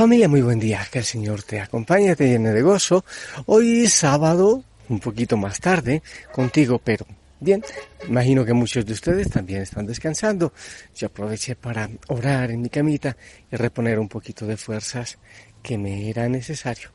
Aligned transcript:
Familia, 0.00 0.30
muy 0.30 0.40
buen 0.40 0.58
día. 0.58 0.80
Que 0.90 1.00
el 1.00 1.04
Señor 1.04 1.42
te 1.42 1.60
acompañe, 1.60 2.16
te 2.16 2.26
llene 2.26 2.52
de 2.52 2.62
gozo. 2.62 3.04
Hoy 3.44 3.86
sábado, 3.86 4.64
un 4.88 4.98
poquito 4.98 5.36
más 5.36 5.60
tarde, 5.60 6.02
contigo, 6.32 6.80
pero 6.82 7.04
bien. 7.38 7.62
Imagino 8.08 8.42
que 8.42 8.54
muchos 8.54 8.86
de 8.86 8.94
ustedes 8.94 9.28
también 9.28 9.60
están 9.60 9.84
descansando. 9.84 10.54
Yo 10.96 11.08
aproveché 11.08 11.54
para 11.54 11.90
orar 12.08 12.50
en 12.50 12.62
mi 12.62 12.70
camita 12.70 13.14
y 13.52 13.56
reponer 13.56 13.98
un 13.98 14.08
poquito 14.08 14.46
de 14.46 14.56
fuerzas 14.56 15.18
que 15.62 15.76
me 15.76 16.08
era 16.08 16.26
necesario. 16.30 16.88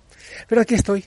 Pero 0.47 0.61
aquí 0.61 0.73
estoy, 0.73 1.03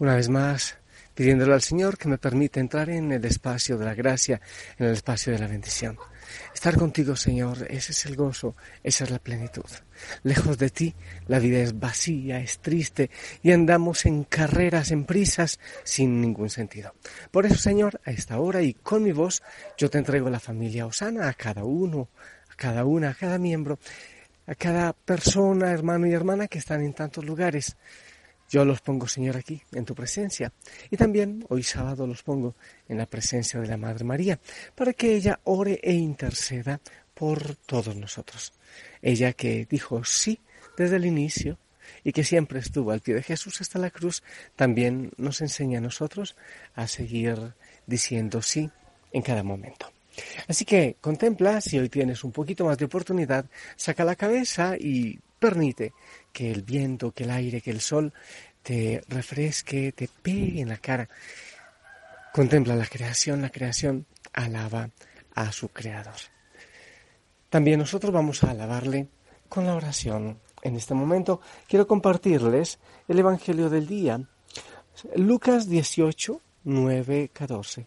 una 0.00 0.16
vez 0.16 0.28
más, 0.28 0.79
pidiéndole 1.20 1.52
al 1.52 1.60
Señor 1.60 1.98
que 1.98 2.08
me 2.08 2.16
permita 2.16 2.60
entrar 2.60 2.88
en 2.88 3.12
el 3.12 3.22
espacio 3.26 3.76
de 3.76 3.84
la 3.84 3.92
gracia, 3.92 4.40
en 4.78 4.86
el 4.86 4.94
espacio 4.94 5.34
de 5.34 5.38
la 5.38 5.48
bendición. 5.48 5.98
Estar 6.54 6.78
contigo, 6.78 7.14
Señor, 7.14 7.66
ese 7.68 7.92
es 7.92 8.06
el 8.06 8.16
gozo, 8.16 8.56
esa 8.82 9.04
es 9.04 9.10
la 9.10 9.18
plenitud. 9.18 9.66
Lejos 10.22 10.56
de 10.56 10.70
ti, 10.70 10.94
la 11.26 11.38
vida 11.38 11.58
es 11.58 11.78
vacía, 11.78 12.40
es 12.40 12.60
triste 12.60 13.10
y 13.42 13.52
andamos 13.52 14.06
en 14.06 14.24
carreras, 14.24 14.92
en 14.92 15.04
prisas, 15.04 15.60
sin 15.84 16.22
ningún 16.22 16.48
sentido. 16.48 16.94
Por 17.30 17.44
eso, 17.44 17.56
Señor, 17.56 18.00
a 18.06 18.12
esta 18.12 18.40
hora 18.40 18.62
y 18.62 18.72
con 18.72 19.02
mi 19.02 19.12
voz, 19.12 19.42
yo 19.76 19.90
te 19.90 19.98
entrego 19.98 20.30
la 20.30 20.40
familia 20.40 20.86
Osana 20.86 21.28
a 21.28 21.34
cada 21.34 21.64
uno, 21.64 22.08
a 22.50 22.54
cada 22.54 22.86
una, 22.86 23.10
a 23.10 23.14
cada 23.14 23.36
miembro, 23.36 23.78
a 24.46 24.54
cada 24.54 24.94
persona, 24.94 25.70
hermano 25.70 26.06
y 26.06 26.14
hermana 26.14 26.48
que 26.48 26.56
están 26.56 26.80
en 26.80 26.94
tantos 26.94 27.26
lugares. 27.26 27.76
Yo 28.50 28.64
los 28.64 28.80
pongo, 28.80 29.06
Señor, 29.06 29.36
aquí, 29.36 29.62
en 29.72 29.84
tu 29.84 29.94
presencia. 29.94 30.52
Y 30.90 30.96
también 30.96 31.46
hoy 31.48 31.62
sábado 31.62 32.04
los 32.04 32.24
pongo 32.24 32.56
en 32.88 32.98
la 32.98 33.06
presencia 33.06 33.60
de 33.60 33.68
la 33.68 33.76
Madre 33.76 34.04
María, 34.04 34.40
para 34.74 34.92
que 34.92 35.14
ella 35.14 35.38
ore 35.44 35.80
e 35.82 35.92
interceda 35.92 36.80
por 37.14 37.54
todos 37.54 37.94
nosotros. 37.94 38.52
Ella 39.00 39.32
que 39.34 39.66
dijo 39.70 40.02
sí 40.04 40.40
desde 40.76 40.96
el 40.96 41.06
inicio 41.06 41.58
y 42.02 42.12
que 42.12 42.24
siempre 42.24 42.58
estuvo 42.58 42.90
al 42.90 43.00
pie 43.00 43.14
de 43.14 43.22
Jesús 43.22 43.60
hasta 43.60 43.78
la 43.78 43.90
cruz, 43.90 44.22
también 44.56 45.12
nos 45.16 45.40
enseña 45.40 45.78
a 45.78 45.82
nosotros 45.82 46.34
a 46.74 46.88
seguir 46.88 47.54
diciendo 47.86 48.42
sí 48.42 48.68
en 49.12 49.22
cada 49.22 49.44
momento. 49.44 49.92
Así 50.48 50.64
que 50.64 50.96
contempla, 51.00 51.60
si 51.60 51.78
hoy 51.78 51.88
tienes 51.88 52.24
un 52.24 52.32
poquito 52.32 52.64
más 52.64 52.78
de 52.78 52.86
oportunidad, 52.86 53.46
saca 53.76 54.04
la 54.04 54.16
cabeza 54.16 54.76
y 54.76 55.20
permite 55.40 55.92
que 56.32 56.52
el 56.52 56.62
viento, 56.62 57.10
que 57.10 57.24
el 57.24 57.30
aire, 57.30 57.60
que 57.60 57.72
el 57.72 57.80
sol 57.80 58.12
te 58.62 59.02
refresque, 59.08 59.90
te 59.92 60.08
pegue 60.08 60.60
en 60.60 60.68
la 60.68 60.76
cara. 60.76 61.08
Contempla 62.32 62.76
la 62.76 62.86
creación, 62.86 63.42
la 63.42 63.50
creación 63.50 64.06
alaba 64.32 64.90
a 65.34 65.50
su 65.50 65.70
creador. 65.70 66.14
También 67.48 67.80
nosotros 67.80 68.12
vamos 68.12 68.44
a 68.44 68.50
alabarle 68.50 69.08
con 69.48 69.66
la 69.66 69.74
oración. 69.74 70.38
En 70.62 70.76
este 70.76 70.94
momento 70.94 71.40
quiero 71.66 71.86
compartirles 71.88 72.78
el 73.08 73.18
Evangelio 73.18 73.68
del 73.70 73.88
día, 73.88 74.20
Lucas 75.16 75.68
18, 75.68 76.40
9, 76.64 77.30
14. 77.32 77.86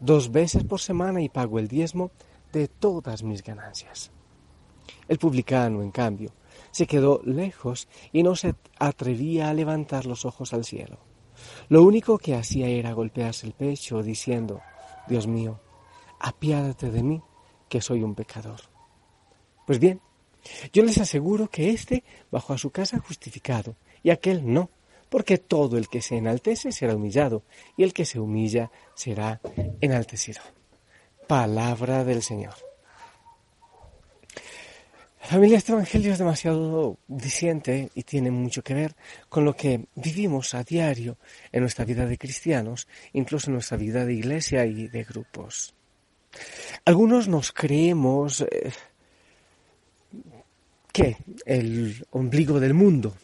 dos 0.00 0.30
veces 0.30 0.64
por 0.64 0.80
semana 0.80 1.20
y 1.20 1.28
pago 1.28 1.58
el 1.58 1.68
diezmo 1.68 2.10
de 2.52 2.68
todas 2.68 3.22
mis 3.22 3.42
ganancias. 3.42 4.10
El 5.06 5.18
publicano, 5.18 5.82
en 5.82 5.90
cambio, 5.90 6.32
se 6.70 6.86
quedó 6.86 7.20
lejos 7.24 7.88
y 8.12 8.22
no 8.22 8.36
se 8.36 8.54
atrevía 8.78 9.48
a 9.48 9.54
levantar 9.54 10.06
los 10.06 10.24
ojos 10.24 10.52
al 10.52 10.64
cielo. 10.64 10.98
Lo 11.68 11.82
único 11.82 12.18
que 12.18 12.34
hacía 12.34 12.68
era 12.68 12.92
golpearse 12.92 13.46
el 13.46 13.52
pecho 13.52 14.02
diciendo, 14.02 14.60
Dios 15.06 15.26
mío, 15.26 15.60
apiádate 16.20 16.90
de 16.90 17.02
mí, 17.02 17.22
que 17.68 17.80
soy 17.80 18.02
un 18.02 18.14
pecador. 18.14 18.60
Pues 19.66 19.78
bien, 19.78 20.00
yo 20.72 20.82
les 20.82 20.98
aseguro 20.98 21.48
que 21.48 21.70
éste 21.70 22.04
bajó 22.30 22.54
a 22.54 22.58
su 22.58 22.70
casa 22.70 22.98
justificado 23.00 23.76
y 24.02 24.10
aquel 24.10 24.52
no, 24.52 24.70
porque 25.08 25.38
todo 25.38 25.78
el 25.78 25.88
que 25.88 26.02
se 26.02 26.16
enaltece 26.16 26.72
será 26.72 26.94
humillado, 26.94 27.42
y 27.76 27.82
el 27.82 27.92
que 27.92 28.04
se 28.04 28.20
humilla 28.20 28.70
será 28.94 29.40
enaltecido. 29.80 30.40
Palabra 31.26 32.04
del 32.04 32.22
Señor. 32.22 32.54
Familia, 35.20 35.58
este 35.58 35.72
Evangelio 35.72 36.10
es 36.10 36.18
demasiado 36.18 36.96
diciente 37.06 37.90
y 37.94 38.02
tiene 38.04 38.30
mucho 38.30 38.62
que 38.62 38.72
ver 38.72 38.96
con 39.28 39.44
lo 39.44 39.54
que 39.54 39.84
vivimos 39.94 40.54
a 40.54 40.64
diario 40.64 41.18
en 41.52 41.60
nuestra 41.60 41.84
vida 41.84 42.06
de 42.06 42.16
cristianos, 42.16 42.88
incluso 43.12 43.50
en 43.50 43.54
nuestra 43.54 43.76
vida 43.76 44.06
de 44.06 44.14
iglesia 44.14 44.64
y 44.64 44.88
de 44.88 45.04
grupos. 45.04 45.74
Algunos 46.86 47.28
nos 47.28 47.52
creemos 47.52 48.40
eh, 48.40 48.72
que 50.92 51.18
el 51.44 52.06
ombligo 52.10 52.58
del 52.58 52.72
mundo, 52.72 53.14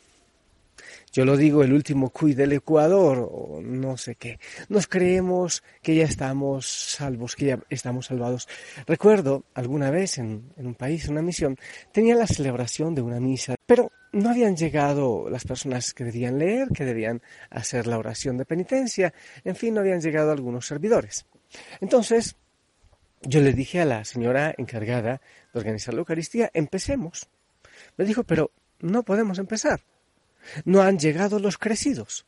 yo 1.15 1.25
lo 1.25 1.37
digo, 1.37 1.63
el 1.63 1.73
último 1.73 2.11
cuy 2.11 2.35
del 2.35 2.55
Ecuador, 2.55 3.31
o 3.31 3.61
no 3.63 3.97
sé 3.97 4.17
qué. 4.17 4.41
Nos 4.69 4.89
creemos 4.89 5.63
que 5.81 5.95
ya 5.95 6.07
estamos 6.07 6.67
salvos, 6.67 7.37
que 7.37 7.47
ya 7.47 7.61
estamos 7.71 8.07
salvados. 8.07 8.49
Recuerdo 8.85 9.45
alguna 9.55 9.93
vez 9.93 10.19
en, 10.19 10.51
un 10.57 10.75
país, 10.75 11.05
en 11.05 11.13
una 11.13 11.23
misión, 11.23 11.57
tenía 11.93 12.17
la 12.17 12.27
celebración 12.27 12.97
de 12.97 13.03
una 13.03 13.21
misa, 13.21 13.55
pero 13.65 13.93
no 14.11 14.29
habían 14.29 14.57
llegado 14.57 15.31
las 15.31 15.45
personas 15.45 15.95
que 15.95 16.03
debían 16.03 16.37
leer, 16.37 16.67
que 16.75 16.85
debían 16.85 17.23
hacer 17.49 17.87
la 17.87 17.97
oración 17.97 18.37
de 18.37 18.45
penitencia, 18.45 19.15
en 19.45 19.55
fin, 19.55 19.75
no 19.75 19.83
habían 19.83 20.01
llegado 20.01 20.33
algunos 20.33 20.67
servidores. 20.67 21.27
Entonces, 21.81 22.35
yo 23.23 23.41
le 23.41 23.53
dije 23.53 23.81
a 23.81 23.85
la 23.85 24.05
señora 24.05 24.53
encargada 24.59 25.21
de 25.53 25.61
organizar 25.61 25.95
la 25.95 26.01
Eucaristía, 26.01 26.51
empecemos. 26.55 27.29
Me 27.97 28.05
dijo, 28.05 28.25
pero 28.25 28.51
no 28.81 29.05
podemos 29.05 29.39
empezar 29.39 29.81
no 30.65 30.83
han 30.83 30.99
llegado 30.99 31.39
los 31.39 31.59
crecidos. 31.59 32.27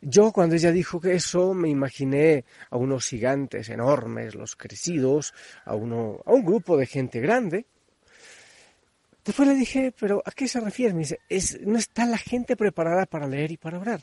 Yo 0.00 0.32
cuando 0.32 0.54
ella 0.54 0.70
dijo 0.70 1.00
que 1.00 1.14
eso 1.14 1.54
me 1.54 1.68
imaginé 1.68 2.44
a 2.70 2.76
unos 2.76 3.06
gigantes 3.06 3.68
enormes, 3.68 4.34
los 4.34 4.54
crecidos, 4.56 5.34
a, 5.64 5.74
uno, 5.74 6.20
a 6.24 6.32
un 6.32 6.44
grupo 6.44 6.76
de 6.76 6.86
gente 6.86 7.20
grande. 7.20 7.66
Después 9.24 9.48
le 9.48 9.54
dije, 9.54 9.92
pero 9.98 10.22
¿a 10.24 10.30
qué 10.30 10.48
se 10.48 10.60
refiere? 10.60 10.94
Me 10.94 11.00
dice, 11.00 11.20
es, 11.28 11.60
no 11.60 11.78
está 11.78 12.06
la 12.06 12.18
gente 12.18 12.56
preparada 12.56 13.06
para 13.06 13.26
leer 13.26 13.52
y 13.52 13.56
para 13.56 13.78
orar. 13.78 14.02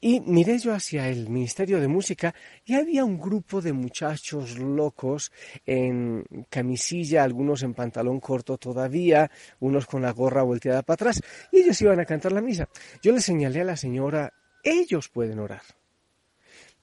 Y 0.00 0.20
miré 0.20 0.58
yo 0.58 0.72
hacia 0.72 1.08
el 1.08 1.28
Ministerio 1.28 1.80
de 1.80 1.88
Música 1.88 2.34
y 2.64 2.74
había 2.74 3.04
un 3.04 3.18
grupo 3.18 3.60
de 3.60 3.72
muchachos 3.72 4.58
locos 4.58 5.32
en 5.66 6.24
camisilla, 6.48 7.24
algunos 7.24 7.62
en 7.62 7.74
pantalón 7.74 8.20
corto 8.20 8.58
todavía, 8.58 9.30
unos 9.60 9.86
con 9.86 10.02
la 10.02 10.12
gorra 10.12 10.42
volteada 10.42 10.82
para 10.82 10.94
atrás, 10.94 11.22
y 11.52 11.58
ellos 11.58 11.80
iban 11.82 12.00
a 12.00 12.04
cantar 12.04 12.32
la 12.32 12.40
misa. 12.40 12.68
Yo 13.02 13.12
le 13.12 13.20
señalé 13.20 13.60
a 13.60 13.64
la 13.64 13.76
señora, 13.76 14.32
ellos 14.62 15.08
pueden 15.08 15.38
orar. 15.38 15.62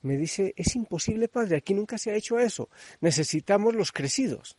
Me 0.02 0.18
dice, 0.18 0.54
es 0.56 0.76
imposible, 0.76 1.28
padre, 1.28 1.58
aquí 1.58 1.74
nunca 1.74 1.98
se 1.98 2.12
ha 2.12 2.16
hecho 2.16 2.40
eso. 2.40 2.70
Necesitamos 3.02 3.76
los 3.76 3.92
crecidos. 3.92 4.58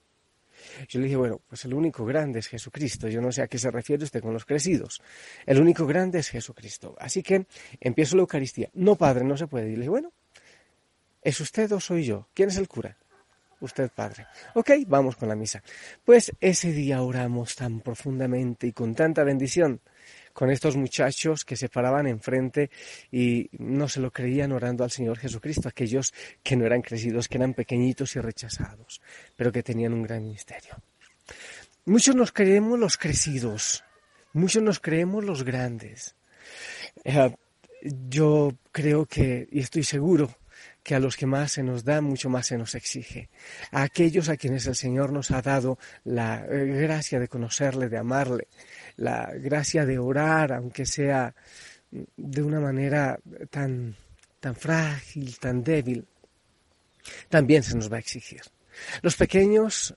Yo 0.88 1.00
le 1.00 1.06
dije, 1.06 1.16
bueno, 1.16 1.40
pues 1.48 1.64
el 1.64 1.74
único 1.74 2.04
grande 2.04 2.38
es 2.40 2.48
Jesucristo. 2.48 3.08
Yo 3.08 3.20
no 3.20 3.32
sé 3.32 3.42
a 3.42 3.48
qué 3.48 3.58
se 3.58 3.70
refiere 3.70 4.04
usted 4.04 4.22
con 4.22 4.32
los 4.32 4.44
crecidos. 4.44 5.02
El 5.46 5.60
único 5.60 5.86
grande 5.86 6.18
es 6.18 6.28
Jesucristo. 6.28 6.96
Así 6.98 7.22
que 7.22 7.46
empiezo 7.80 8.16
la 8.16 8.22
Eucaristía. 8.22 8.70
No, 8.74 8.96
padre, 8.96 9.24
no 9.24 9.36
se 9.36 9.46
puede. 9.46 9.68
Y 9.68 9.72
le 9.72 9.78
dije, 9.78 9.90
bueno, 9.90 10.12
¿es 11.22 11.40
usted 11.40 11.70
o 11.72 11.80
soy 11.80 12.04
yo? 12.04 12.28
¿Quién 12.34 12.48
es 12.48 12.56
el 12.56 12.68
cura? 12.68 12.96
Usted, 13.60 13.90
padre. 13.90 14.26
Ok, 14.54 14.70
vamos 14.86 15.16
con 15.16 15.28
la 15.28 15.34
misa. 15.34 15.62
Pues 16.04 16.32
ese 16.40 16.72
día 16.72 17.02
oramos 17.02 17.56
tan 17.56 17.80
profundamente 17.80 18.68
y 18.68 18.72
con 18.72 18.94
tanta 18.94 19.24
bendición 19.24 19.80
con 20.38 20.52
estos 20.52 20.76
muchachos 20.76 21.44
que 21.44 21.56
se 21.56 21.68
paraban 21.68 22.06
enfrente 22.06 22.70
y 23.10 23.50
no 23.58 23.88
se 23.88 23.98
lo 23.98 24.12
creían 24.12 24.52
orando 24.52 24.84
al 24.84 24.90
Señor 24.92 25.18
Jesucristo, 25.18 25.68
aquellos 25.68 26.14
que 26.44 26.54
no 26.54 26.64
eran 26.64 26.80
crecidos, 26.80 27.26
que 27.26 27.38
eran 27.38 27.54
pequeñitos 27.54 28.14
y 28.14 28.20
rechazados, 28.20 29.00
pero 29.34 29.50
que 29.50 29.64
tenían 29.64 29.94
un 29.94 30.04
gran 30.04 30.22
ministerio. 30.22 30.80
Muchos 31.86 32.14
nos 32.14 32.30
creemos 32.30 32.78
los 32.78 32.96
crecidos, 32.96 33.82
muchos 34.32 34.62
nos 34.62 34.78
creemos 34.78 35.24
los 35.24 35.42
grandes. 35.42 36.14
Eh, 37.02 37.34
yo 37.82 38.52
creo 38.70 39.06
que, 39.06 39.48
y 39.50 39.58
estoy 39.58 39.82
seguro, 39.82 40.30
que 40.82 40.94
a 40.94 41.00
los 41.00 41.16
que 41.16 41.26
más 41.26 41.52
se 41.52 41.62
nos 41.62 41.84
da, 41.84 42.00
mucho 42.00 42.30
más 42.30 42.46
se 42.46 42.56
nos 42.56 42.74
exige. 42.74 43.28
A 43.72 43.82
aquellos 43.82 44.28
a 44.28 44.36
quienes 44.36 44.66
el 44.66 44.74
Señor 44.74 45.12
nos 45.12 45.30
ha 45.30 45.42
dado 45.42 45.78
la 46.04 46.44
eh, 46.46 46.64
gracia 46.80 47.18
de 47.18 47.28
conocerle, 47.28 47.88
de 47.88 47.98
amarle, 47.98 48.48
la 48.96 49.30
gracia 49.34 49.84
de 49.84 49.98
orar, 49.98 50.52
aunque 50.52 50.86
sea 50.86 51.34
de 51.90 52.42
una 52.42 52.60
manera 52.60 53.18
tan, 53.50 53.96
tan 54.40 54.54
frágil, 54.54 55.38
tan 55.38 55.62
débil, 55.62 56.06
también 57.28 57.62
se 57.62 57.76
nos 57.76 57.90
va 57.90 57.96
a 57.96 58.00
exigir. 58.00 58.42
Los 59.02 59.16
pequeños 59.16 59.94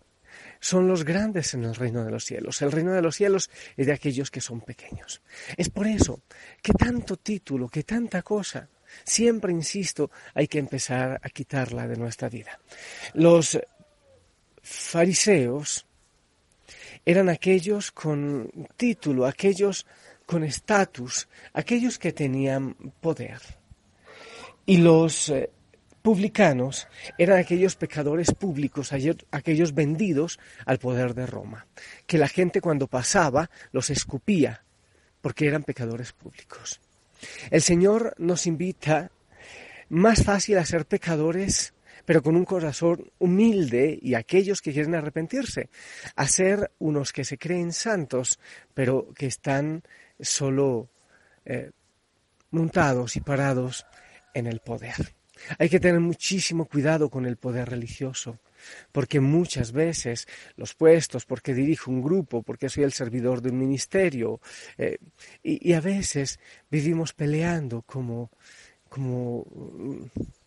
son 0.59 0.87
los 0.87 1.03
grandes 1.03 1.53
en 1.53 1.65
el 1.65 1.75
reino 1.75 2.05
de 2.05 2.11
los 2.11 2.23
cielos. 2.23 2.61
El 2.61 2.71
reino 2.71 2.93
de 2.93 3.01
los 3.01 3.15
cielos 3.15 3.49
es 3.75 3.87
de 3.87 3.93
aquellos 3.93 4.31
que 4.31 4.41
son 4.41 4.61
pequeños. 4.61 5.21
Es 5.57 5.69
por 5.69 5.87
eso 5.87 6.21
que 6.61 6.73
tanto 6.73 7.17
título, 7.17 7.67
que 7.67 7.83
tanta 7.83 8.21
cosa, 8.21 8.69
siempre 9.03 9.51
insisto, 9.51 10.11
hay 10.33 10.47
que 10.47 10.59
empezar 10.59 11.19
a 11.21 11.29
quitarla 11.29 11.87
de 11.87 11.97
nuestra 11.97 12.29
vida. 12.29 12.59
Los 13.13 13.59
fariseos 14.61 15.85
eran 17.05 17.29
aquellos 17.29 17.91
con 17.91 18.51
título, 18.77 19.25
aquellos 19.25 19.85
con 20.25 20.43
estatus, 20.43 21.27
aquellos 21.53 21.97
que 21.97 22.13
tenían 22.13 22.75
poder. 23.01 23.41
Y 24.65 24.77
los 24.77 25.29
eh, 25.29 25.49
publicanos 26.01 26.87
eran 27.17 27.39
aquellos 27.39 27.75
pecadores 27.75 28.31
públicos, 28.33 28.93
aquellos 28.93 29.73
vendidos 29.73 30.39
al 30.65 30.79
poder 30.79 31.13
de 31.13 31.25
Roma, 31.25 31.67
que 32.05 32.17
la 32.17 32.27
gente 32.27 32.61
cuando 32.61 32.87
pasaba 32.87 33.49
los 33.71 33.89
escupía 33.89 34.63
porque 35.21 35.47
eran 35.47 35.63
pecadores 35.63 36.13
públicos. 36.13 36.81
El 37.49 37.61
Señor 37.61 38.15
nos 38.17 38.47
invita 38.47 39.11
más 39.89 40.23
fácil 40.23 40.57
a 40.57 40.65
ser 40.65 40.85
pecadores, 40.85 41.73
pero 42.05 42.23
con 42.23 42.35
un 42.35 42.45
corazón 42.45 43.11
humilde 43.19 43.99
y 44.01 44.15
aquellos 44.15 44.61
que 44.61 44.73
quieren 44.73 44.95
arrepentirse, 44.95 45.69
a 46.15 46.27
ser 46.27 46.71
unos 46.79 47.11
que 47.11 47.25
se 47.25 47.37
creen 47.37 47.73
santos, 47.73 48.39
pero 48.73 49.13
que 49.13 49.27
están 49.27 49.83
solo 50.19 50.89
eh, 51.45 51.71
montados 52.51 53.15
y 53.15 53.21
parados 53.21 53.85
en 54.33 54.47
el 54.47 54.59
poder. 54.59 55.13
Hay 55.57 55.69
que 55.69 55.79
tener 55.79 55.99
muchísimo 55.99 56.65
cuidado 56.65 57.09
con 57.09 57.25
el 57.25 57.37
poder 57.37 57.69
religioso, 57.69 58.39
porque 58.91 59.19
muchas 59.19 59.71
veces 59.71 60.27
los 60.55 60.73
puestos, 60.73 61.25
porque 61.25 61.53
dirijo 61.53 61.91
un 61.91 62.01
grupo, 62.01 62.41
porque 62.43 62.69
soy 62.69 62.83
el 62.83 62.93
servidor 62.93 63.41
de 63.41 63.49
un 63.49 63.59
ministerio, 63.59 64.41
eh, 64.77 64.97
y, 65.43 65.73
a 65.73 65.81
veces 65.81 66.39
vivimos 66.69 67.13
peleando 67.13 67.81
como, 67.83 68.31
como, 68.89 69.45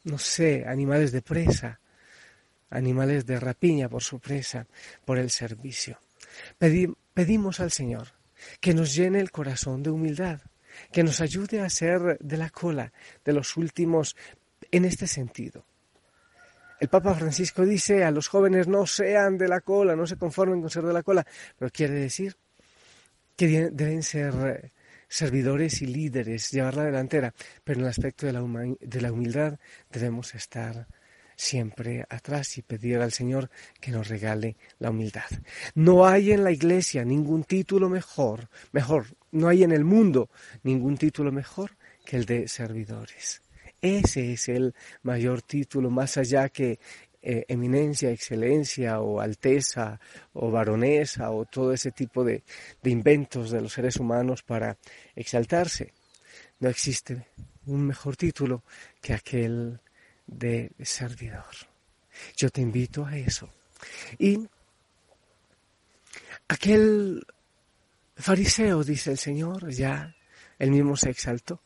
no 0.04 0.18
sé, 0.18 0.64
animales 0.66 1.12
de 1.12 1.22
presa, 1.22 1.80
animales 2.70 3.26
de 3.26 3.40
rapiña 3.40 3.88
por 3.88 4.02
su 4.02 4.18
presa, 4.18 4.66
por 5.04 5.18
el 5.18 5.30
servicio. 5.30 5.98
pedimos 6.58 7.60
al 7.60 7.70
Señor 7.70 8.08
que 8.60 8.74
nos 8.74 8.94
llene 8.94 9.20
el 9.20 9.30
corazón 9.30 9.82
de 9.82 9.90
humildad, 9.90 10.40
que 10.92 11.02
nos 11.02 11.20
ayude 11.20 11.60
a 11.60 11.70
ser 11.70 12.18
de 12.18 12.36
la 12.36 12.50
cola, 12.50 12.92
de 13.24 13.32
los 13.32 13.56
últimos, 13.56 14.16
en 14.70 14.84
este 14.84 15.06
sentido. 15.06 15.64
El 16.80 16.88
Papa 16.88 17.14
Francisco 17.14 17.64
dice 17.64 18.04
a 18.04 18.10
los 18.10 18.28
jóvenes 18.28 18.68
no 18.68 18.86
sean 18.86 19.38
de 19.38 19.48
la 19.48 19.60
cola, 19.60 19.94
no 19.94 20.06
se 20.06 20.16
conformen 20.16 20.60
con 20.60 20.70
ser 20.70 20.84
de 20.84 20.92
la 20.92 21.02
cola, 21.02 21.26
pero 21.58 21.70
quiere 21.70 21.94
decir 21.94 22.36
que 23.36 23.70
deben 23.70 24.02
ser 24.02 24.34
eh, 24.34 24.72
servidores 25.08 25.82
y 25.82 25.86
líderes, 25.86 26.50
llevar 26.50 26.76
la 26.76 26.84
delantera, 26.84 27.32
pero 27.62 27.78
en 27.78 27.84
el 27.84 27.90
aspecto 27.90 28.26
de 28.26 28.32
la, 28.32 28.42
de 28.80 29.00
la 29.00 29.12
humildad 29.12 29.58
debemos 29.90 30.34
estar 30.34 30.86
siempre 31.36 32.04
atrás 32.08 32.58
y 32.58 32.62
pedir 32.62 32.98
al 32.98 33.12
Señor 33.12 33.50
que 33.80 33.90
nos 33.90 34.08
regale 34.08 34.56
la 34.78 34.90
humildad. 34.90 35.30
No 35.74 36.06
hay 36.06 36.32
en 36.32 36.44
la 36.44 36.52
iglesia 36.52 37.04
ningún 37.04 37.44
título 37.44 37.88
mejor, 37.88 38.48
mejor, 38.72 39.06
no 39.32 39.48
hay 39.48 39.64
en 39.64 39.72
el 39.72 39.84
mundo 39.84 40.30
ningún 40.62 40.96
título 40.96 41.32
mejor 41.32 41.76
que 42.04 42.16
el 42.16 42.24
de 42.24 42.48
servidores. 42.48 43.43
Ese 43.84 44.32
es 44.32 44.48
el 44.48 44.74
mayor 45.02 45.42
título, 45.42 45.90
más 45.90 46.16
allá 46.16 46.48
que 46.48 46.78
eh, 47.20 47.44
eminencia, 47.48 48.10
excelencia 48.10 49.00
o 49.00 49.20
alteza 49.20 50.00
o 50.32 50.50
baronesa 50.50 51.30
o 51.30 51.44
todo 51.44 51.70
ese 51.74 51.90
tipo 51.90 52.24
de, 52.24 52.42
de 52.82 52.90
inventos 52.90 53.50
de 53.50 53.60
los 53.60 53.74
seres 53.74 53.96
humanos 53.96 54.42
para 54.42 54.78
exaltarse. 55.14 55.92
No 56.60 56.70
existe 56.70 57.26
un 57.66 57.86
mejor 57.86 58.16
título 58.16 58.62
que 59.02 59.12
aquel 59.12 59.78
de 60.26 60.70
servidor. 60.82 61.54
Yo 62.38 62.48
te 62.48 62.62
invito 62.62 63.04
a 63.04 63.18
eso. 63.18 63.50
Y 64.18 64.48
aquel 66.48 67.22
fariseo, 68.16 68.82
dice 68.82 69.10
el 69.10 69.18
Señor, 69.18 69.70
ya 69.70 70.16
él 70.58 70.70
mismo 70.70 70.96
se 70.96 71.10
exaltó 71.10 71.60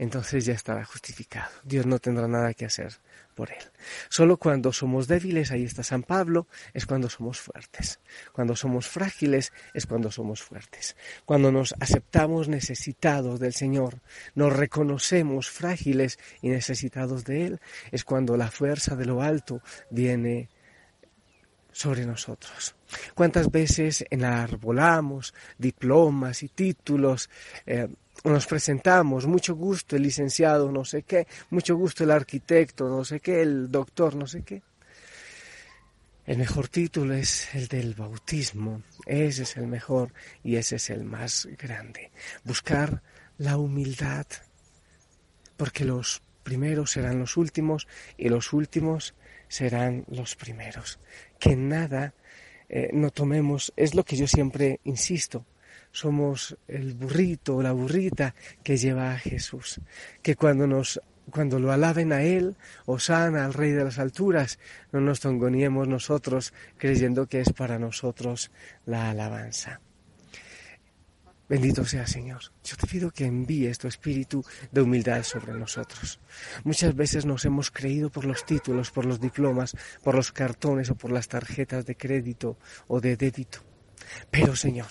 entonces 0.00 0.46
ya 0.46 0.54
estará 0.54 0.82
justificado. 0.82 1.50
Dios 1.62 1.84
no 1.84 1.98
tendrá 1.98 2.26
nada 2.26 2.54
que 2.54 2.64
hacer 2.64 2.94
por 3.34 3.50
él. 3.50 3.62
Solo 4.08 4.38
cuando 4.38 4.72
somos 4.72 5.06
débiles, 5.06 5.50
ahí 5.50 5.64
está 5.64 5.82
San 5.82 6.04
Pablo, 6.04 6.46
es 6.72 6.86
cuando 6.86 7.10
somos 7.10 7.38
fuertes. 7.38 8.00
Cuando 8.32 8.56
somos 8.56 8.88
frágiles, 8.88 9.52
es 9.74 9.84
cuando 9.84 10.10
somos 10.10 10.40
fuertes. 10.40 10.96
Cuando 11.26 11.52
nos 11.52 11.74
aceptamos 11.80 12.48
necesitados 12.48 13.40
del 13.40 13.52
Señor, 13.52 14.00
nos 14.34 14.56
reconocemos 14.56 15.50
frágiles 15.50 16.18
y 16.40 16.48
necesitados 16.48 17.26
de 17.26 17.44
Él, 17.44 17.60
es 17.92 18.02
cuando 18.02 18.38
la 18.38 18.50
fuerza 18.50 18.96
de 18.96 19.04
lo 19.04 19.20
alto 19.20 19.60
viene 19.90 20.48
sobre 21.72 22.06
nosotros. 22.06 22.74
¿Cuántas 23.14 23.50
veces 23.50 24.06
enarbolamos 24.08 25.34
diplomas 25.58 26.42
y 26.42 26.48
títulos? 26.48 27.28
Eh, 27.66 27.88
nos 28.24 28.46
presentamos, 28.46 29.26
mucho 29.26 29.54
gusto 29.54 29.96
el 29.96 30.02
licenciado 30.02 30.70
no 30.70 30.84
sé 30.84 31.02
qué, 31.02 31.26
mucho 31.50 31.76
gusto 31.76 32.04
el 32.04 32.10
arquitecto 32.10 32.88
no 32.88 33.04
sé 33.04 33.20
qué, 33.20 33.42
el 33.42 33.70
doctor 33.70 34.14
no 34.14 34.26
sé 34.26 34.42
qué. 34.42 34.62
El 36.26 36.38
mejor 36.38 36.68
título 36.68 37.14
es 37.14 37.52
el 37.54 37.66
del 37.66 37.94
bautismo, 37.94 38.82
ese 39.06 39.42
es 39.42 39.56
el 39.56 39.66
mejor 39.66 40.12
y 40.44 40.56
ese 40.56 40.76
es 40.76 40.90
el 40.90 41.02
más 41.02 41.48
grande. 41.58 42.12
Buscar 42.44 43.02
la 43.38 43.56
humildad, 43.56 44.26
porque 45.56 45.84
los 45.84 46.22
primeros 46.42 46.92
serán 46.92 47.18
los 47.18 47.36
últimos 47.36 47.88
y 48.16 48.28
los 48.28 48.52
últimos 48.52 49.14
serán 49.48 50.04
los 50.08 50.36
primeros. 50.36 51.00
Que 51.38 51.56
nada 51.56 52.14
eh, 52.68 52.90
no 52.92 53.10
tomemos, 53.10 53.72
es 53.76 53.94
lo 53.94 54.04
que 54.04 54.16
yo 54.16 54.28
siempre 54.28 54.78
insisto, 54.84 55.44
somos 55.92 56.56
el 56.68 56.94
burrito 56.94 57.56
o 57.56 57.62
la 57.62 57.72
burrita 57.72 58.34
que 58.62 58.76
lleva 58.76 59.12
a 59.12 59.18
Jesús. 59.18 59.80
Que 60.22 60.36
cuando 60.36 60.66
nos 60.66 61.00
cuando 61.30 61.60
lo 61.60 61.70
alaben 61.70 62.12
a 62.12 62.22
Él, 62.22 62.56
Osana 62.86 63.44
al 63.44 63.54
Rey 63.54 63.70
de 63.70 63.84
las 63.84 63.98
alturas, 64.00 64.58
no 64.90 65.00
nos 65.00 65.20
tongoniemos 65.20 65.86
nosotros 65.86 66.52
creyendo 66.76 67.26
que 67.26 67.40
es 67.40 67.52
para 67.52 67.78
nosotros 67.78 68.50
la 68.84 69.10
alabanza. 69.10 69.80
Bendito 71.48 71.84
sea 71.84 72.06
Señor. 72.06 72.42
Yo 72.62 72.76
te 72.76 72.86
pido 72.86 73.10
que 73.10 73.24
envíes 73.24 73.78
tu 73.78 73.88
espíritu 73.88 74.44
de 74.70 74.82
humildad 74.82 75.24
sobre 75.24 75.52
nosotros. 75.52 76.20
Muchas 76.62 76.94
veces 76.94 77.26
nos 77.26 77.44
hemos 77.44 77.72
creído 77.72 78.08
por 78.08 78.24
los 78.24 78.46
títulos, 78.46 78.92
por 78.92 79.04
los 79.04 79.20
diplomas, 79.20 79.76
por 80.04 80.14
los 80.14 80.30
cartones 80.30 80.90
o 80.90 80.94
por 80.94 81.10
las 81.10 81.26
tarjetas 81.26 81.86
de 81.86 81.96
crédito 81.96 82.56
o 82.86 83.00
de 83.00 83.16
débito. 83.16 83.58
Pero 84.30 84.54
Señor, 84.54 84.86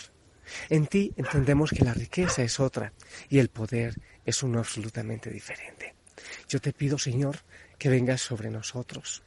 en 0.69 0.87
ti 0.87 1.13
entendemos 1.17 1.71
que 1.71 1.85
la 1.85 1.93
riqueza 1.93 2.43
es 2.43 2.59
otra 2.59 2.93
y 3.29 3.39
el 3.39 3.49
poder 3.49 3.95
es 4.25 4.43
uno 4.43 4.59
absolutamente 4.59 5.29
diferente. 5.29 5.95
Yo 6.47 6.59
te 6.59 6.73
pido, 6.73 6.97
Señor, 6.97 7.37
que 7.77 7.89
vengas 7.89 8.21
sobre 8.21 8.49
nosotros, 8.49 9.23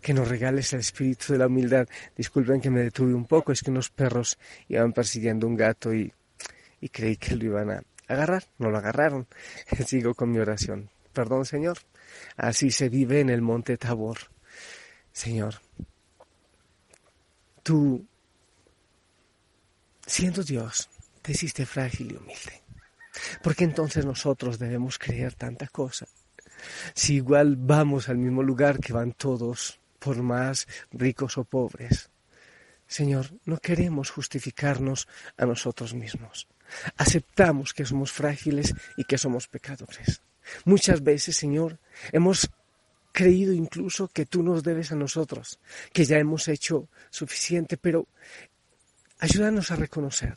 que 0.00 0.14
nos 0.14 0.28
regales 0.28 0.72
el 0.72 0.80
espíritu 0.80 1.32
de 1.32 1.38
la 1.38 1.46
humildad. 1.46 1.88
Disculpen 2.16 2.60
que 2.60 2.70
me 2.70 2.82
detuve 2.82 3.14
un 3.14 3.26
poco, 3.26 3.52
es 3.52 3.62
que 3.62 3.70
unos 3.70 3.90
perros 3.90 4.38
iban 4.68 4.92
persiguiendo 4.92 5.46
un 5.46 5.56
gato 5.56 5.94
y, 5.94 6.12
y 6.80 6.88
creí 6.88 7.16
que 7.16 7.36
lo 7.36 7.44
iban 7.44 7.70
a 7.70 7.82
agarrar. 8.08 8.44
No 8.58 8.70
lo 8.70 8.78
agarraron. 8.78 9.26
Sigo 9.86 10.14
con 10.14 10.30
mi 10.30 10.38
oración. 10.38 10.90
Perdón, 11.12 11.44
Señor. 11.44 11.78
Así 12.36 12.70
se 12.70 12.88
vive 12.88 13.20
en 13.20 13.30
el 13.30 13.42
monte 13.42 13.76
Tabor. 13.76 14.18
Señor, 15.12 15.60
tú 17.62 18.06
Siendo 20.06 20.42
Dios, 20.42 20.88
te 21.22 21.32
hiciste 21.32 21.66
frágil 21.66 22.12
y 22.12 22.16
humilde. 22.16 22.62
¿Por 23.42 23.54
qué 23.54 23.64
entonces 23.64 24.04
nosotros 24.04 24.58
debemos 24.58 24.98
creer 24.98 25.34
tanta 25.34 25.66
cosa? 25.68 26.06
Si 26.94 27.14
igual 27.16 27.56
vamos 27.56 28.08
al 28.08 28.18
mismo 28.18 28.42
lugar 28.42 28.78
que 28.78 28.92
van 28.92 29.12
todos, 29.12 29.80
por 30.02 30.20
más 30.22 30.66
ricos 30.90 31.38
o 31.38 31.44
pobres. 31.44 32.10
Señor, 32.86 33.26
no 33.44 33.58
queremos 33.58 34.10
justificarnos 34.10 35.08
a 35.36 35.46
nosotros 35.46 35.94
mismos. 35.94 36.48
Aceptamos 36.96 37.72
que 37.72 37.84
somos 37.84 38.10
frágiles 38.12 38.74
y 38.96 39.04
que 39.04 39.18
somos 39.18 39.46
pecadores. 39.46 40.22
Muchas 40.64 41.02
veces, 41.02 41.36
Señor, 41.36 41.78
hemos 42.10 42.50
creído 43.12 43.52
incluso 43.52 44.08
que 44.08 44.26
tú 44.26 44.42
nos 44.42 44.62
debes 44.62 44.90
a 44.90 44.96
nosotros, 44.96 45.60
que 45.92 46.04
ya 46.04 46.18
hemos 46.18 46.48
hecho 46.48 46.88
suficiente, 47.10 47.76
pero 47.76 48.08
ayúdanos 49.22 49.70
a 49.70 49.76
reconocer 49.76 50.36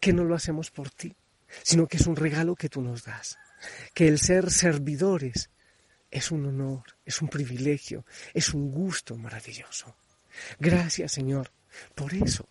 que 0.00 0.12
no 0.12 0.24
lo 0.24 0.34
hacemos 0.34 0.72
por 0.72 0.90
ti, 0.90 1.14
sino 1.62 1.86
que 1.86 1.96
es 1.96 2.08
un 2.08 2.16
regalo 2.16 2.56
que 2.56 2.68
tú 2.68 2.82
nos 2.82 3.04
das, 3.04 3.38
que 3.94 4.08
el 4.08 4.18
ser 4.18 4.50
servidores 4.50 5.48
es 6.10 6.32
un 6.32 6.44
honor, 6.46 6.82
es 7.04 7.22
un 7.22 7.28
privilegio, 7.28 8.04
es 8.34 8.52
un 8.52 8.72
gusto 8.72 9.16
maravilloso. 9.16 9.94
Gracias 10.58 11.12
Señor 11.12 11.52
por 11.94 12.14
eso, 12.14 12.48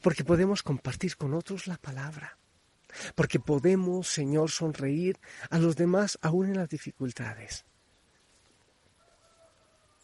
porque 0.00 0.24
podemos 0.24 0.62
compartir 0.62 1.16
con 1.18 1.34
otros 1.34 1.66
la 1.66 1.76
palabra, 1.76 2.38
porque 3.14 3.38
podemos, 3.38 4.08
Señor, 4.08 4.50
sonreír 4.50 5.18
a 5.50 5.58
los 5.58 5.76
demás 5.76 6.18
aún 6.22 6.46
en 6.46 6.56
las 6.56 6.70
dificultades. 6.70 7.66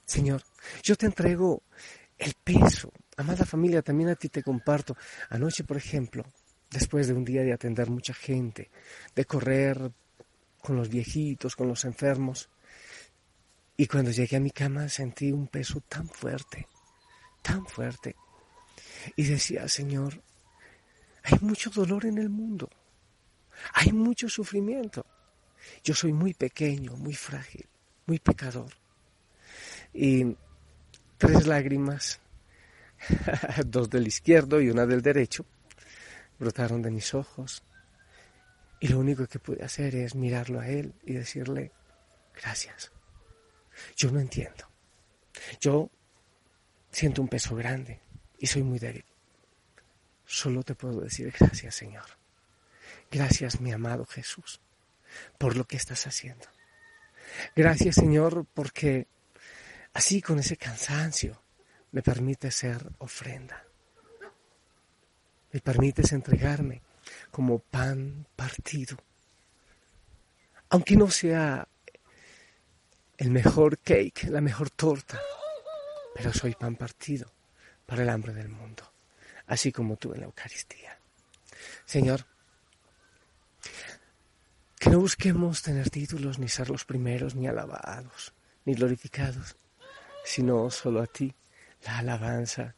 Señor, 0.04 0.43
yo 0.83 0.97
te 0.97 1.07
entrego 1.07 1.62
el 2.19 2.35
peso. 2.35 2.93
Amada 3.16 3.44
familia, 3.44 3.83
también 3.83 4.11
a 4.11 4.16
ti 4.16 4.28
te 4.28 4.42
comparto. 4.42 4.97
Anoche, 5.30 5.64
por 5.64 5.76
ejemplo, 5.76 6.25
después 6.71 7.06
de 7.06 7.14
un 7.14 7.25
día 7.25 7.42
de 7.42 7.52
atender 7.52 7.90
mucha 7.90 8.14
gente, 8.14 8.71
de 9.14 9.25
correr 9.25 9.92
con 10.61 10.76
los 10.76 10.88
viejitos, 10.88 11.54
con 11.54 11.68
los 11.68 11.85
enfermos, 11.85 12.49
y 13.76 13.87
cuando 13.87 14.11
llegué 14.11 14.37
a 14.37 14.40
mi 14.40 14.50
cama 14.50 14.88
sentí 14.88 15.33
un 15.33 15.49
peso 15.49 15.80
tan 15.80 16.09
fuerte, 16.09 16.66
tan 17.42 17.66
fuerte. 17.66 18.16
Y 19.16 19.25
decía, 19.25 19.68
Señor, 19.68 20.23
hay 21.23 21.38
mucho 21.40 21.71
dolor 21.71 22.06
en 22.06 22.18
el 22.18 22.30
mundo, 22.30 22.71
hay 23.73 23.92
mucho 23.92 24.28
sufrimiento. 24.28 25.04
Yo 25.83 25.94
soy 25.94 26.12
muy 26.12 26.35
pequeño, 26.35 26.97
muy 26.97 27.14
frágil, 27.14 27.66
muy 28.06 28.18
pecador. 28.18 28.73
Y 29.92 30.37
tres 31.16 31.47
lágrimas, 31.47 32.21
dos 33.66 33.90
del 33.90 34.06
izquierdo 34.06 34.61
y 34.61 34.70
una 34.70 34.87
del 34.87 35.02
derecho, 35.02 35.46
brotaron 36.38 36.82
de 36.82 36.90
mis 36.90 37.14
ojos. 37.14 37.62
Y 38.80 38.88
lo 38.88 38.99
único 38.99 39.26
que 39.26 39.38
pude 39.38 39.64
hacer 39.64 39.94
es 39.94 40.14
mirarlo 40.14 40.61
a 40.61 40.68
él 40.68 40.94
y 41.04 41.14
decirle, 41.14 41.73
gracias. 42.34 42.92
Yo 43.96 44.11
no 44.11 44.20
entiendo. 44.20 44.68
Yo 45.61 45.90
siento 46.90 47.23
un 47.23 47.28
peso 47.28 47.56
grande 47.56 48.00
y 48.38 48.46
soy 48.46 48.62
muy 48.62 48.78
débil. 48.78 49.04
Solo 50.26 50.62
te 50.62 50.75
puedo 50.75 51.00
decir 51.00 51.32
gracias, 51.38 51.75
Señor. 51.75 52.04
Gracias, 53.11 53.61
mi 53.61 53.73
amado 53.73 54.04
Jesús, 54.06 54.61
por 55.38 55.56
lo 55.56 55.64
que 55.64 55.76
estás 55.76 56.06
haciendo. 56.06 56.46
Gracias, 57.54 57.96
Señor, 57.96 58.46
porque 58.52 59.06
así 59.92 60.20
con 60.20 60.38
ese 60.38 60.56
cansancio 60.56 61.44
me 61.95 62.03
permites 62.03 62.57
ser 62.57 62.91
ofrenda. 62.99 63.65
Me 65.53 65.61
permites 65.61 66.11
entregarme 66.11 66.83
como 67.31 67.61
pan 67.61 68.27
partido. 68.35 68.97
Aunque 70.71 70.97
no 70.97 71.09
sea 71.09 71.69
el 73.17 73.31
mejor 73.31 73.79
cake, 73.79 74.25
la 74.25 74.41
mejor 74.41 74.71
torta, 74.71 75.21
pero 76.17 76.33
soy 76.33 76.57
pan 76.57 76.75
partido 76.75 77.31
para 77.87 78.03
el 78.03 78.09
hambre 78.09 78.35
del 78.35 78.49
mundo, 78.49 78.83
así 79.47 79.71
como 79.71 79.97
tú 79.97 80.15
en 80.15 80.21
la 80.21 80.27
Eucaristía. 80.27 80.99
Señor, 81.85 82.27
que 84.81 84.91
no 84.91 84.99
busquemos 84.99 85.63
tener 85.63 85.91
títulos, 85.91 86.41
ni 86.41 86.49
ser 86.49 86.71
los 86.71 86.85
primeros, 86.85 87.37
ni 87.37 87.47
alabados, 87.47 88.35
ni 88.65 88.75
glorificados, 88.75 89.57
sino 90.25 90.69
solo 90.73 91.01
a 91.01 91.07
ti 91.07 91.33
la 91.85 91.99
alabanza 91.99 92.75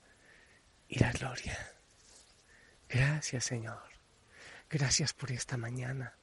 y 0.88 0.98
la 0.98 1.12
gloria. 1.12 1.56
Gracias, 2.88 3.44
Señor. 3.44 3.82
Gracias 4.68 5.12
por 5.12 5.30
esta 5.30 5.56
mañana, 5.56 6.14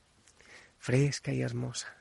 fresca 0.78 1.32
y 1.32 1.42
hermosa. 1.42 1.96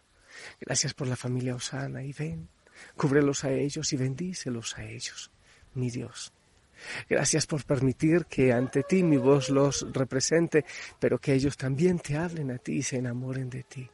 Gracias 0.61 0.95
por 0.95 1.07
la 1.07 1.17
familia 1.17 1.55
Osana 1.55 2.03
y 2.03 2.13
ven, 2.13 2.49
cúbrelos 2.97 3.45
a 3.45 3.51
ellos 3.51 3.93
y 3.93 3.97
bendícelos 3.97 4.77
a 4.79 4.85
ellos, 4.85 5.31
mi 5.75 5.91
Dios. 5.91 6.33
Gracias 7.09 7.47
por 7.47 7.65
permitir 7.65 8.27
que 8.27 8.53
ante 8.53 8.83
ti 8.83 9.05
mi 9.05 9.17
voz 9.17 9.51
los 9.51 9.87
represente, 9.93 10.65
pero 10.99 11.19
que 11.19 11.33
ellos 11.33 11.57
también 11.57 12.01
te 12.01 12.17
hablen 12.17 12.51
a 12.51 12.59
ti 12.59 12.79
y 12.79 12.83
se 12.83 12.97
enamoren 12.97 13.49
de 13.49 13.63
ti. 13.63 13.89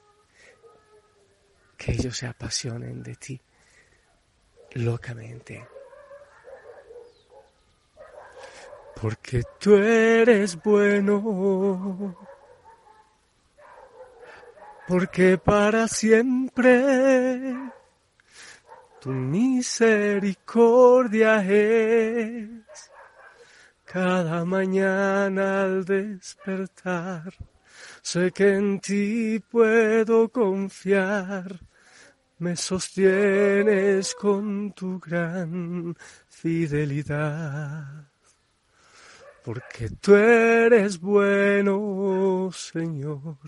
Que 1.77 1.93
ellos 1.93 2.17
se 2.17 2.27
apasionen 2.27 3.03
de 3.03 3.15
ti 3.17 3.41
locamente. 4.75 5.67
Porque 9.01 9.43
tú 9.59 9.77
eres 9.77 10.63
bueno 10.63 12.15
porque 14.89 15.37
para 15.37 15.87
siempre 15.87 17.55
tu 19.03 19.11
misericordia 19.11 21.45
es. 21.45 22.49
Cada 23.85 24.47
mañana 24.47 25.63
al 25.63 25.85
despertar, 25.85 27.35
sé 28.03 28.33
que 28.33 28.55
en 28.55 28.81
ti 28.81 29.41
puedo 29.41 30.31
confiar. 30.31 31.61
Me 32.39 32.57
sostienes 32.57 34.15
con 34.15 34.73
tu 34.73 34.99
gran 34.99 35.95
fidelidad. 36.29 38.08
Porque 39.49 39.89
tú 39.89 40.15
eres 40.15 41.01
bueno, 41.01 42.51
Señor 42.53 43.39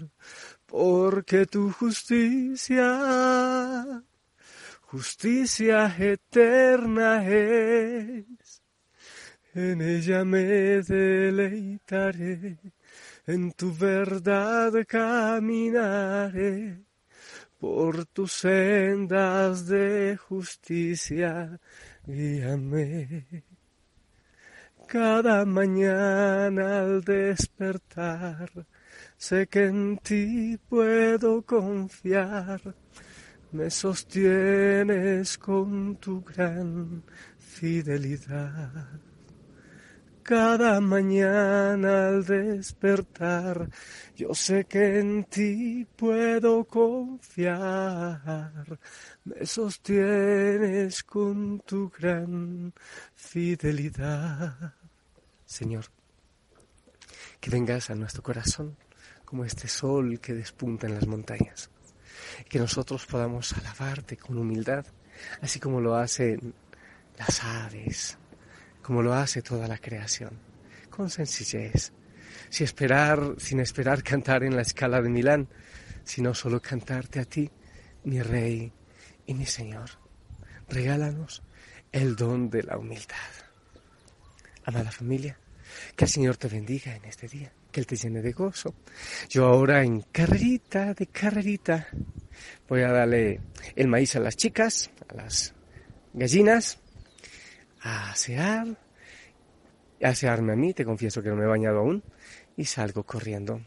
porque 0.65 1.45
tu 1.45 1.71
justicia, 1.73 2.89
justicia 4.83 5.95
eterna 5.99 7.29
es. 7.29 8.63
En 9.53 9.83
ella 9.83 10.25
me 10.25 10.45
deleitaré, 10.81 12.57
en 13.27 13.53
tu 13.53 13.75
verdad 13.77 14.73
caminaré, 14.87 16.85
por 17.59 18.07
tus 18.07 18.33
sendas 18.33 19.67
de 19.67 20.17
justicia, 20.17 21.61
guíame. 22.07 23.50
Cada 24.91 25.45
mañana 25.45 26.81
al 26.81 27.01
despertar, 27.03 28.51
Sé 29.17 29.47
que 29.47 29.67
en 29.67 29.99
ti 29.99 30.59
puedo 30.69 31.43
confiar, 31.43 32.61
me 33.53 33.71
sostienes 33.71 35.39
con 35.39 35.95
tu 35.97 36.23
gran 36.23 37.05
fidelidad. 37.39 38.89
Cada 40.25 40.81
mañana 40.81 42.09
al 42.09 42.25
despertar, 42.25 43.69
yo 44.17 44.35
sé 44.35 44.65
que 44.65 45.01
en 45.01 45.25
ti 45.25 45.87
puedo 45.97 46.65
confiar, 46.65 48.51
me 49.25 49.47
sostienes 49.47 51.05
con 51.05 51.61
tu 51.61 51.91
gran 51.91 52.73
fidelidad. 53.15 54.80
Señor, 55.51 55.87
que 57.41 57.51
vengas 57.51 57.91
a 57.91 57.97
nuestro 57.97 58.23
corazón 58.23 58.77
como 59.25 59.45
este 59.45 59.67
sol 59.67 60.21
que 60.21 60.33
despunta 60.33 60.87
en 60.87 60.95
las 60.95 61.09
montañas. 61.09 61.71
Que 62.49 62.61
nosotros 62.61 63.05
podamos 63.07 63.53
alabarte 63.55 64.17
con 64.17 64.39
humildad, 64.39 64.87
así 65.43 65.59
como 65.59 65.81
lo 65.81 65.97
hacen 65.97 66.55
las 67.19 67.43
aves, 67.43 68.17
como 68.81 69.03
lo 69.03 69.13
hace 69.13 69.43
toda 69.43 69.67
la 69.67 69.79
creación, 69.79 70.39
con 70.89 71.11
sencillez, 71.11 71.93
sin 72.49 72.65
esperar, 72.65 73.35
sin 73.39 73.59
esperar 73.59 74.05
cantar 74.05 74.45
en 74.45 74.55
la 74.55 74.63
escala 74.63 75.03
de 75.03 75.09
Milán, 75.09 75.49
sino 76.05 76.33
solo 76.33 76.63
cantarte 76.63 77.19
a 77.19 77.25
ti, 77.25 77.51
mi 78.05 78.23
Rey 78.23 78.73
y 79.27 79.35
mi 79.35 79.47
Señor. 79.47 79.91
Regálanos 80.69 81.43
el 81.91 82.15
don 82.15 82.51
de 82.51 82.63
la 82.63 82.79
humildad. 82.79 83.50
Amada 84.71 84.93
familia, 84.93 85.37
que 85.97 86.05
el 86.05 86.11
Señor 86.11 86.37
te 86.37 86.47
bendiga 86.47 86.95
en 86.95 87.05
este 87.05 87.27
día 87.27 87.53
que 87.73 87.81
Él 87.81 87.87
te 87.87 87.97
llene 87.97 88.23
de 88.23 88.31
gozo. 88.31 88.75
Yo 89.29 89.47
ahora 89.47 89.83
en 89.83 90.03
carrerita, 90.13 90.95
de 90.95 91.09
carrerita, 91.09 91.89
voy 92.69 92.83
a 92.83 92.93
darle 92.93 93.41
el 93.75 93.89
maíz 93.89 94.15
a 94.15 94.21
las 94.21 94.37
chicas, 94.37 94.93
a 95.09 95.15
las 95.15 95.55
gallinas, 96.13 96.79
a 97.81 98.13
asear, 98.13 98.79
a 100.03 100.09
asearme 100.09 100.53
a 100.53 100.57
mí, 100.57 100.73
te 100.73 100.85
confieso 100.85 101.21
que 101.21 101.31
no 101.31 101.35
me 101.35 101.43
he 101.43 101.49
bañado 101.49 101.81
aún, 101.81 102.05
y 102.57 102.65
salgo 102.65 103.03
corriendo. 103.03 103.61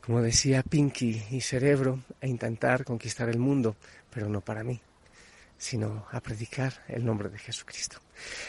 Como 0.00 0.22
decía 0.22 0.62
Pinky 0.62 1.22
y 1.32 1.42
Cerebro, 1.42 2.02
a 2.22 2.26
intentar 2.26 2.84
conquistar 2.84 3.28
el 3.28 3.38
mundo, 3.38 3.76
pero 4.08 4.30
no 4.30 4.40
para 4.40 4.64
mí, 4.64 4.80
sino 5.60 6.06
a 6.10 6.20
predicar 6.22 6.72
el 6.88 7.04
nombre 7.04 7.28
de 7.28 7.38
Jesucristo. 7.38 7.98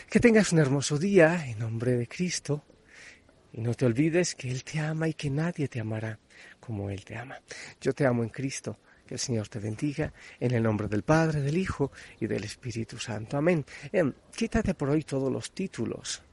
Que 0.10 0.22
tengas 0.22 0.54
un 0.54 0.60
hermoso 0.60 0.98
día 0.98 1.46
en 1.46 1.60
nombre 1.60 1.98
de 1.98 2.08
Cristo 2.08 2.64
y 3.52 3.60
no 3.60 3.74
te 3.74 3.86
olvides 3.86 4.34
que 4.34 4.50
Él 4.50 4.64
te 4.64 4.80
ama 4.80 5.10
y 5.10 5.14
que 5.14 5.30
nadie 5.30 5.68
te 5.68 5.82
amará 5.82 6.18
como 6.58 6.90
Él 6.90 7.04
te 7.04 7.18
ama. 7.18 7.38
Yo 7.82 7.92
te 7.92 8.06
amo 8.06 8.24
en 8.24 8.30
Cristo. 8.30 8.80
Que 9.06 9.16
el 9.16 9.20
Señor 9.20 9.50
te 9.50 9.60
bendiga 9.60 10.14
en 10.40 10.52
el 10.52 10.64
nombre 10.64 10.88
del 10.88 11.04
Padre, 11.04 11.42
del 11.42 11.58
Hijo 11.58 11.92
y 12.22 12.28
del 12.28 12.46
Espíritu 12.46 12.98
Santo. 12.98 13.36
Amén. 13.36 13.66
Em, 13.92 14.14
quítate 14.34 14.74
por 14.74 14.90
hoy 14.90 15.04
todos 15.04 15.30
los 15.30 15.52
títulos 15.52 16.24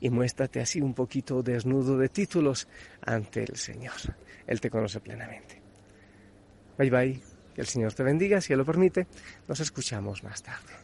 y 0.00 0.08
muéstrate 0.08 0.60
así 0.60 0.80
un 0.80 0.94
poquito 0.94 1.42
desnudo 1.42 1.98
de 1.98 2.08
títulos 2.08 2.68
ante 3.02 3.42
el 3.42 3.56
Señor. 3.56 4.16
Él 4.46 4.62
te 4.62 4.70
conoce 4.70 5.00
plenamente. 5.00 5.60
Bye 6.78 6.90
bye. 6.90 7.35
Que 7.56 7.62
el 7.62 7.68
Señor 7.68 7.94
te 7.94 8.02
bendiga, 8.02 8.42
si 8.42 8.52
Él 8.52 8.58
lo 8.58 8.66
permite. 8.66 9.06
Nos 9.48 9.60
escuchamos 9.60 10.22
más 10.22 10.42
tarde. 10.42 10.74